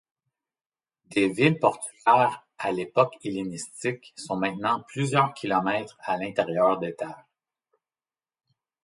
Des 1.11 1.29
villes 1.29 1.59
portuaires 1.59 2.47
à 2.57 2.71
l'époque 2.71 3.19
hellénistique 3.23 4.13
sont 4.17 4.35
maintenant 4.35 4.81
plusieurs 4.87 5.35
kilomètres 5.35 5.95
à 5.99 6.17
l'intérieur 6.17 6.79
des 6.79 6.95
terres. 6.95 7.23